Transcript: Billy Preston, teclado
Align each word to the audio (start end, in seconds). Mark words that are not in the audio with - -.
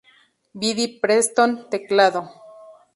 Billy 0.59 0.97
Preston, 0.99 1.69
teclado 1.69 2.21